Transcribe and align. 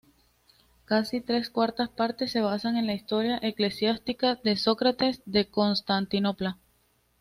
Casi 0.85 1.21
tres 1.21 1.51
cuartas 1.51 1.89
partes 1.89 2.31
se 2.31 2.41
basan 2.41 2.75
en 2.75 2.87
la 2.87 2.95
"Historia 2.95 3.37
Ecclesiastica" 3.43 4.33
de 4.43 4.55
Sócrates 4.55 5.21
de 5.27 5.47
Constantinopla. 5.47 6.57